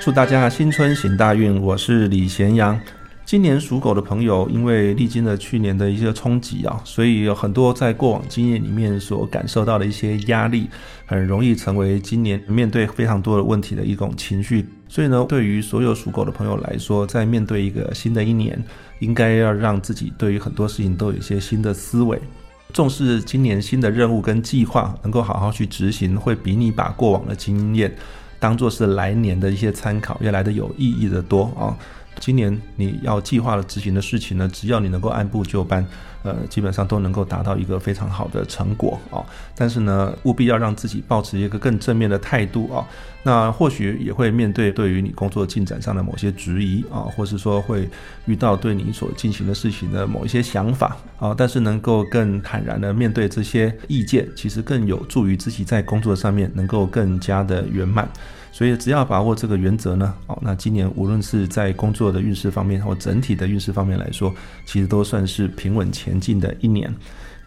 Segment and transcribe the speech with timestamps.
[0.00, 1.60] 祝大家新春行大运！
[1.60, 2.80] 我是李贤阳。
[3.24, 10.68] 今年属狗的朋友，因为历经了去年的一些冲击啊，所以有很多在过往经验里面所感受到的一些压力，
[11.04, 14.66] 很容易成为今年面对非常多的问题的一种情绪。
[14.88, 18.62] 所以呢，对于所有属狗的朋友来说，在面对一个新的一年，
[19.00, 22.18] 应该要让自己对于很多事情都有一些新的思维，
[22.72, 27.94] 重视今年新的任务跟计划，能够好好去执行，会比你把过往的经验
[28.38, 31.76] 当做是来年的一些参考，要来的有意义的多啊。
[32.20, 35.86] 今年你要计划了执行的事情呢，只要你能够按部就班，
[36.22, 39.24] 呃，基本上都能够达到一个非常好的成果啊。
[39.54, 42.86] 但是呢，务必要让自己保持一个更正面的态度啊。
[43.22, 47.88] 那或许也会面对对于你工作进展上的某些质疑啊，或是说会
[48.26, 51.34] 遇到对你所进行的事情的某一些想法啊。
[51.36, 58.08] 但是能够更坦然的面对这些意见，其实更有助于自己在工作上面能够更加的圆满。
[58.50, 66.94] 所以只要把握这个原则呢，哦，那今年无论是在工作的运势方面或整体的运势方面来说，其实都算是平稳前进的一年。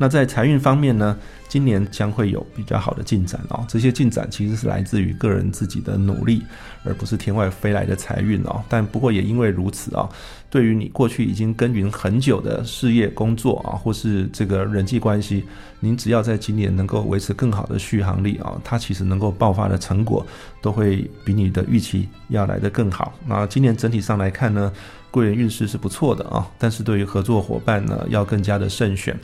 [0.02, 1.16] 那在财运方面呢？
[1.48, 6.42] 今年将会有比较好的进展哦，这些进展其实是来自于个人自己的努力，
[6.84, 8.64] 而不是天外飞来的财运哦。
[8.68, 10.10] 但不过也因为如此啊，
[10.50, 15.44] 对于你过去已经耕耘很久的事业工作啊，或是这个人际关系，
[15.82, 20.26] 您只要在今年能够维持更好的续航力啊，它其实能够爆发的成果
[20.64, 23.14] 都会比你的预期要来得更好。
[23.28, 24.72] 那今年整体上来看呢？
[25.12, 29.16] 贵人运势是不错的啊，但是对于合作伙伴呢，要更加的慎选。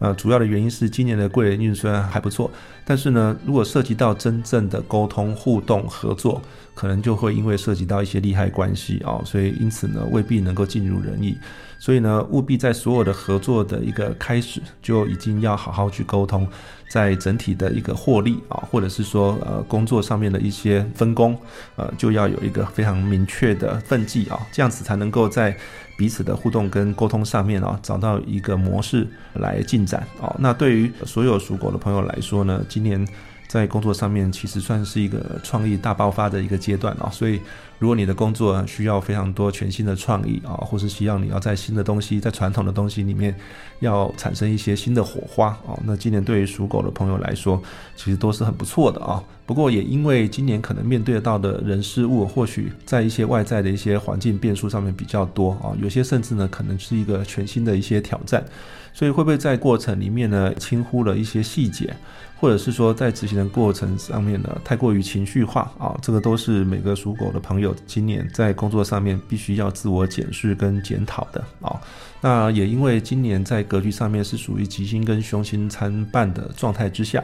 [0.00, 2.50] 呃，主要的原因是今年的贵人运虽然还不错，
[2.84, 6.42] 但是呢，如果涉及到真正的沟通、互动、合作，
[6.74, 11.38] 可能就会因为涉及到一些利害关系啊，所以因此呢，未必能够尽如人意。
[11.78, 16.46] 所以呢，务必在所有的合作的一个开始，就已经要好好去沟通。
[16.88, 21.36] 在整体的一个获利啊，或者是说呃工作上面的一些分工，
[21.74, 25.54] 呃就要有一个非常明确的分际啊，这样子才能够在
[25.98, 30.34] 彼此的互动跟沟通上面啊，找到一个模式来进展啊。
[30.38, 33.06] 那对于所有属狗的朋友来说呢，今年。
[33.46, 37.40] 在工作上面，其实算是一个创意大爆发的一个阶段啊，所以
[37.78, 43.34] 如果你的工作需要非常多全新的创意啊，或是需要你要在新的东西、在传统的东西里面
[43.80, 47.62] 要产生一些新的火花啊，那今年对于属狗的朋友来说，
[47.94, 49.22] 其实都是很不错的啊。
[49.46, 58.44] 不过也因为今年可能面对到的人事物，或许在一些外在的一些环境变数上面比较多啊，有些甚至呢可能是一个全新的一些挑战，
[58.92, 61.94] 所以会不会在过程里面呢轻忽了一些细节？
[62.38, 71.78] 或者是说，在执行的过程上面呢，太过于情绪化啊，这个都是每个属狗的朋友今年在工作上面必须要自我检视跟检讨的啊。
[72.20, 77.22] 那也因为今年在格局上面是属于吉星跟凶星参半的状态之下。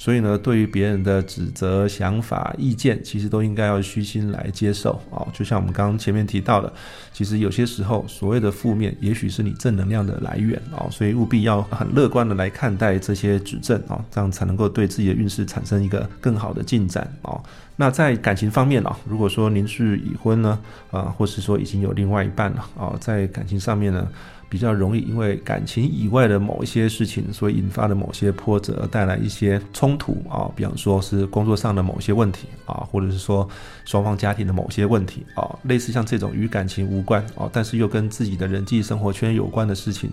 [0.00, 5.20] 所以呢，对于别人的指责、想法、意见，其实都应该要虚心来接受啊。
[5.30, 6.72] 就像我们刚刚前面提到的，
[7.12, 10.88] 其实有些时候所谓的负面，也许是你正能量的来源啊。
[10.90, 17.38] 所以务必要很乐观的来看待这些指正啊，这样才能够对自己的运势产生一个更好的进展啊。
[17.76, 20.58] 那在感情方面啊，如果说您是已婚呢，
[20.90, 24.08] 啊，或是说已经有另外一半了啊，在感情上面呢。
[24.50, 33.48] 比较容易因为感情以外的某一些事情所引发的某些波折，带来一些冲突啊，比方说是工作上的某些问题啊，或者是说
[33.84, 40.10] 双方家庭的某些问题啊，类似像这种与感情无关啊，但是又跟自己的人际生活圈有关的事情，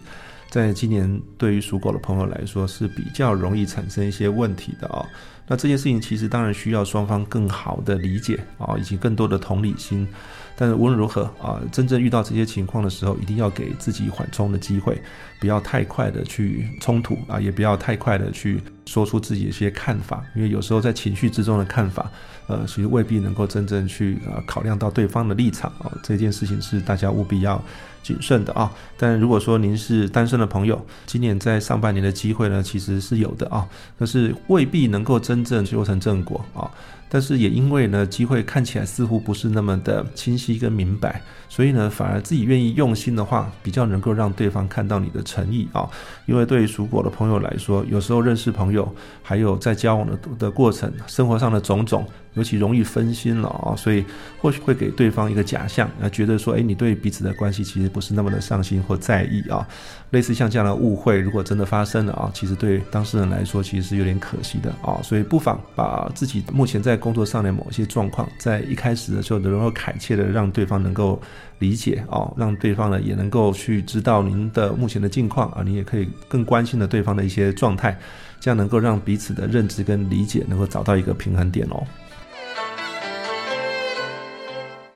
[0.50, 5.06] 在今年对于属狗的朋友来说是比较容易产生一些问题的啊。
[5.50, 10.06] 那这件事情其实当然需要双方更好的理解啊，以及更多的同理心。
[10.60, 15.00] 但是无论如何啊，真正遇到这些情况的时候，一定要给自己缓冲的机会，
[15.40, 22.12] 不要太快的去冲突啊，也不要太快的去说出自己的一些看法，因为有时候在情绪之中的看法，
[22.48, 25.96] 呃，其实未必能够真正去呃考量到对方的立场啊。
[26.04, 27.64] 这件事情是大家务必要
[28.02, 28.70] 谨慎的啊。
[28.98, 33.68] 但如果说您是单身的朋友，今年在上半年的机会呢，其实是有的啊，
[33.98, 36.70] 可是未必能够真正修成正果啊。
[37.10, 45.90] 但是也因为呢，机会看起来似乎不是那么的清晰跟明白，所以呢，反而自己愿意用心的话，比较能够让对方看到你的诚意啊。
[46.26, 48.94] 因为对于属狗的朋友来说，有时候认识朋友，
[49.24, 52.06] 还有在交往的的过程，生活上的种种。
[52.34, 54.06] 尤其容易分心了啊，所以
[54.40, 59.68] 或许会给对方一个假象，啊，觉得说，哎，你对彼此的关系其实不是那么的上心或在意啊。
[60.12, 65.00] 类似像这样的误会，如果真的发生了啊，其实对当事人来说其实是有点可惜的啊。
[65.02, 71.22] 所以不妨把自己目前在工作上的某些状况，在一开始的时候能够恳切的让对方能够
[71.60, 77.98] 理解哦，让对方呢也能够去知道您的目前的境况啊，你也可以更关心的对方的一些状态，
[78.40, 81.84] 这样能够让彼此的认知跟理解能够找到一个平衡点哦。